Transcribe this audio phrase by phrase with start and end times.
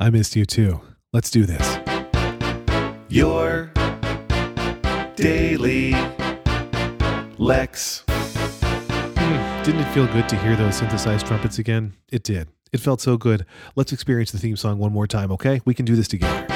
[0.00, 0.80] I missed you too.
[1.12, 1.78] Let's do this.
[3.08, 3.72] Your
[5.16, 5.92] daily
[7.38, 8.04] Lex.
[8.08, 11.94] Hmm, Didn't it feel good to hear those synthesized trumpets again?
[12.12, 12.48] It did.
[12.72, 13.44] It felt so good.
[13.74, 15.60] Let's experience the theme song one more time, okay?
[15.64, 16.46] We can do this together.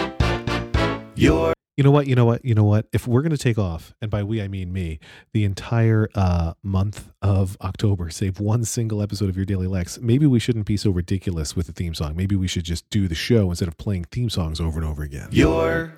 [1.16, 2.06] Your You know what?
[2.06, 2.44] You know what?
[2.44, 2.86] You know what?
[2.92, 5.00] If we're going to take off, and by we I mean me,
[5.32, 10.26] the entire uh, month of October, save one single episode of your Daily Lex, maybe
[10.26, 12.14] we shouldn't be so ridiculous with the theme song.
[12.14, 15.02] Maybe we should just do the show instead of playing theme songs over and over
[15.02, 15.28] again.
[15.32, 15.94] your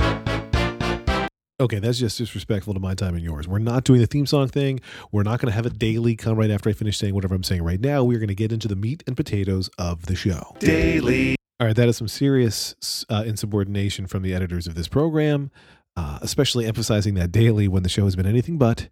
[1.60, 3.48] Okay, that's just disrespectful to my time and yours.
[3.48, 4.80] We're not doing the theme song thing.
[5.10, 7.43] We're not going to have it daily come right after I finish saying whatever I'm
[7.43, 8.04] saying right now.
[8.04, 10.54] We're going to get into the meat and potatoes of the show.
[10.60, 15.50] daily All right, that is some serious uh, insubordination from the editors of this program,
[15.97, 18.89] uh, especially emphasizing that daily when the show has been anything but,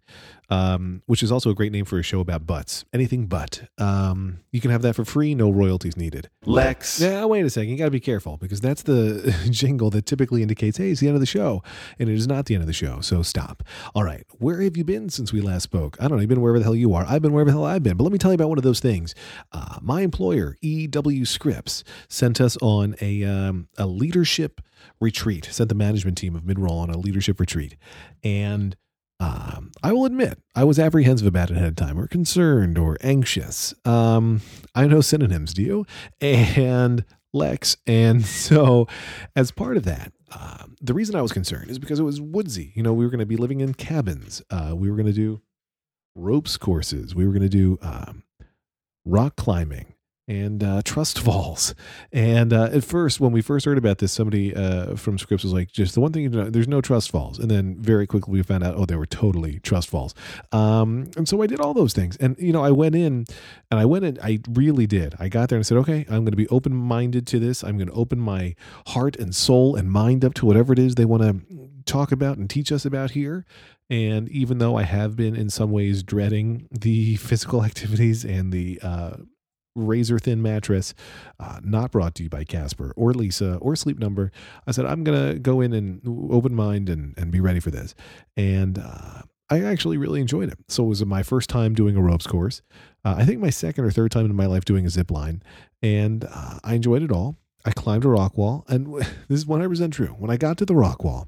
[0.49, 2.85] um, which is also a great name for a show about butts.
[2.93, 3.63] Anything but.
[3.77, 6.29] Um, you can have that for free, no royalties needed.
[6.45, 7.01] Lex.
[7.01, 7.71] Now, wait a second.
[7.71, 11.07] You got to be careful because that's the jingle that typically indicates, hey, it's the
[11.07, 11.61] end of the show.
[11.99, 13.01] And it is not the end of the show.
[13.01, 13.63] So stop.
[13.93, 14.25] All right.
[14.37, 15.97] Where have you been since we last spoke?
[15.99, 16.21] I don't know.
[16.21, 17.05] You've been wherever the hell you are.
[17.07, 17.97] I've been wherever the hell I've been.
[17.97, 19.13] But let me tell you about one of those things.
[19.51, 24.61] Uh, my employer, EW Scripps, sent us on a, um, a leadership
[24.99, 27.75] retreat, sent the management team of Midroll on a leadership retreat.
[28.23, 28.75] And
[29.19, 32.97] um, I will admit, I was apprehensive about it ahead of time, or concerned, or
[33.01, 33.73] anxious.
[33.85, 34.41] Um,
[34.75, 35.85] I know synonyms, do you?
[36.19, 37.77] And Lex.
[37.87, 38.87] And so,
[39.35, 42.71] as part of that, um, the reason I was concerned is because it was woodsy.
[42.75, 44.41] You know, we were going to be living in cabins.
[44.49, 45.41] Uh, we were going to do
[46.15, 47.15] ropes courses.
[47.15, 48.23] We were going to do um,
[49.05, 49.92] rock climbing
[50.27, 51.75] and uh, trust falls.
[52.11, 55.53] And uh, at first, when we first heard about this, somebody uh, from Scripps was
[55.53, 58.31] like, "Just the one thing you know, there's no trust falls." And then very quickly
[58.31, 60.13] we found out, oh, there were totally trust falls.
[60.51, 62.15] Um, and so I did all those things.
[62.17, 63.25] And you know, I went in,
[63.69, 64.17] and I went in.
[64.21, 65.15] I really did.
[65.19, 67.63] I got there and said, "Okay, I'm going to be open minded to this.
[67.63, 68.55] I'm going to open my
[68.87, 72.37] heart and soul and mind up to whatever it is they want to talk about
[72.37, 73.45] and teach us about here."
[73.89, 78.79] And even though I have been in some ways dreading the physical activities and the
[78.81, 79.17] uh,
[79.75, 80.93] razor thin mattress,
[81.39, 84.31] uh, not brought to you by Casper or Leesa or Sleep Number.
[84.67, 86.01] I said, I'm going to go in and
[86.31, 87.95] open mind and, and be ready for this.
[88.37, 90.57] And uh, I actually really enjoyed it.
[90.67, 92.61] So it was my first time doing a ropes course.
[93.05, 95.43] Uh, I think my second or third time in my life doing a zip line.
[95.81, 97.37] And uh, I enjoyed it all.
[97.65, 98.65] I climbed a rock wall.
[98.67, 98.93] And
[99.27, 100.15] this is 100% true.
[100.17, 101.27] When I got to the rock wall,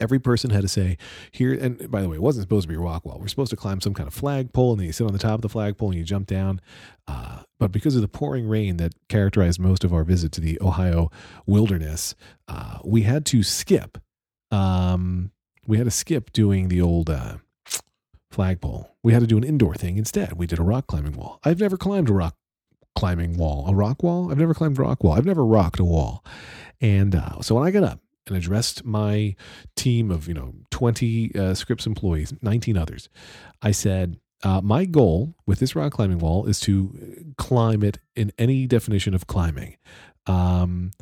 [0.00, 0.98] every person had to say
[1.30, 3.18] here and by the way it wasn't supposed to be a rock wall.
[3.20, 5.36] We're supposed to climb some kind of flagpole and then you sit on the top
[5.36, 6.60] of the flagpole and you jump down.
[7.06, 10.58] Uh, but because of the pouring rain that characterized most of our visit to the
[10.60, 11.10] ohio
[11.46, 12.14] wilderness
[12.48, 13.98] uh, we had to skip
[14.50, 15.30] um,
[15.66, 17.38] we had to skip doing the old uh,
[18.30, 18.96] flagpole.
[19.02, 20.34] We had to do an indoor thing instead.
[20.34, 21.40] We did a rock climbing wall.
[21.44, 22.36] I've never climbed a rock
[22.94, 23.66] climbing wall.
[23.68, 24.30] A rock wall?
[24.30, 25.14] I've never climbed a rock wall.
[25.14, 26.24] I've never rocked a wall.
[26.80, 29.34] And uh, so when i got up and addressed my
[29.76, 33.08] team of you know 20 uh, Scripps employees 19 others.
[33.62, 38.32] I said uh, my goal with this rock climbing wall is to climb it in
[38.38, 39.76] any definition of climbing.
[40.26, 40.92] Um,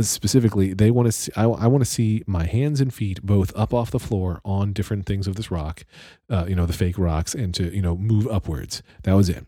[0.00, 3.56] specifically they want to see I, I want to see my hands and feet both
[3.56, 5.84] up off the floor on different things of this rock
[6.28, 8.82] uh, you know the fake rocks and to you know move upwards.
[9.04, 9.46] That was it.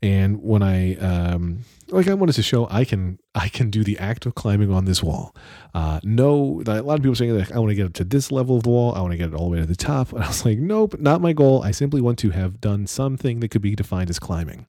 [0.00, 3.98] And when i um like i wanted to show i can i can do the
[3.98, 5.36] act of climbing on this wall.
[5.74, 8.32] Uh no a lot of people saying like i want to get up to this
[8.32, 10.12] level of the wall i want to get it all the way to the top.
[10.14, 11.62] And i was like nope not my goal.
[11.62, 14.66] I simply want to have done something that could be defined as climbing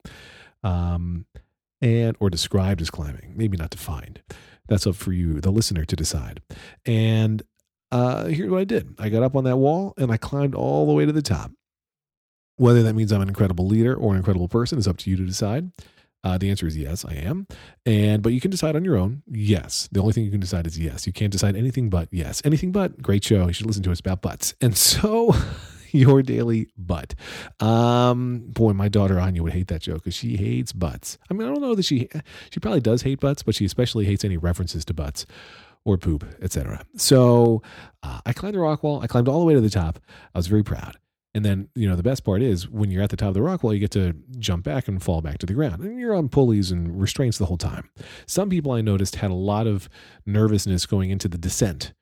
[0.63, 1.25] um
[1.81, 4.21] and or described as climbing maybe not defined
[4.67, 6.41] that's up for you, the listener, to decide.
[6.85, 7.43] And
[7.91, 10.87] uh, here's what I did I got up on that wall and I climbed all
[10.87, 11.51] the way to the top.
[12.57, 15.17] Whether that means I'm an incredible leader or an incredible person is up to you
[15.17, 15.71] to decide.
[16.23, 17.47] Uh, the answer is yes, I am.
[17.85, 19.23] And but you can decide on your own.
[19.27, 21.05] Yes, the only thing you can decide is yes.
[21.05, 22.41] You can't decide anything but yes.
[22.45, 23.47] Anything but great show.
[23.47, 24.53] You should listen to us about butts.
[24.61, 25.35] And so
[26.03, 27.13] your daily butt.
[27.59, 31.17] Um, boy, my daughter Anya would hate that joke because she hates butts.
[31.29, 32.09] I mean, I don't know that she
[32.49, 35.25] she probably does hate butts, but she especially hates any references to butts
[35.85, 36.83] or poop, etc.
[36.95, 37.61] So
[38.01, 39.01] uh, I climbed the rock wall.
[39.01, 39.99] I climbed all the way to the top.
[40.33, 40.97] I was very proud.
[41.35, 43.41] And then, you know, the best part is when you're at the top of the
[43.41, 45.83] rock wall, you get to jump back and fall back to the ground.
[45.83, 47.89] And you're on pulleys and restraints the whole time.
[48.27, 49.89] Some people I noticed had a lot of
[50.27, 51.93] nervousness going into the descent,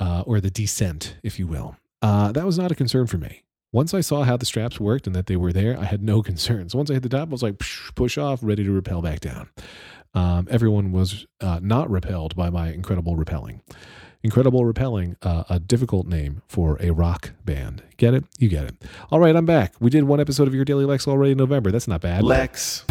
[0.00, 1.76] uh, or the descent, if you will.
[2.02, 3.42] Uh, that was not a concern for me.
[3.72, 6.22] Once I saw how the straps worked and that they were there, I had no
[6.30, 6.74] concerns.
[6.74, 7.62] Once I hit the top, I was like,
[7.94, 9.48] push off, ready to rappel back down.
[10.14, 13.60] Um, everyone was uh, not repelled by my incredible rappelling.
[14.24, 17.82] Incredible Repelling, uh, a difficult name for a rock band.
[17.96, 18.24] Get it?
[18.38, 18.76] You get it.
[19.10, 19.74] All right, I'm back.
[19.80, 21.72] We did one episode of Your Daily Lex already in November.
[21.72, 22.22] That's not bad.
[22.22, 22.84] Lex.